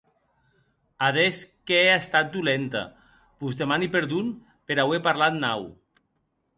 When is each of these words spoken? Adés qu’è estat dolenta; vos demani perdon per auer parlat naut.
Adés 1.07 1.37
qu’è 1.65 1.81
estat 1.99 2.27
dolenta; 2.35 2.83
vos 3.39 3.57
demani 3.61 3.87
perdon 3.95 4.27
per 4.67 4.77
auer 4.79 5.03
parlat 5.09 5.35
naut. 5.43 5.71